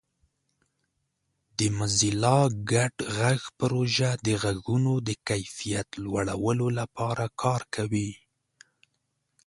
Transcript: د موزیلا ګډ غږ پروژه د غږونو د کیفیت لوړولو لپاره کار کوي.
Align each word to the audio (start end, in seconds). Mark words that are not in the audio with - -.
د 1.57 1.59
موزیلا 1.77 2.39
ګډ 2.71 2.95
غږ 3.17 3.41
پروژه 3.59 4.09
د 4.25 4.27
غږونو 4.43 4.93
د 5.07 5.09
کیفیت 5.27 5.87
لوړولو 6.03 6.67
لپاره 6.79 7.25
کار 7.41 7.61
کوي. 7.75 8.09